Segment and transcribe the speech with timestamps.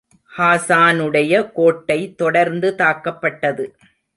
[0.37, 3.65] ஹாஸானுடைய கோட்டை தொடர்ந்து தாக்கப்பட்டது.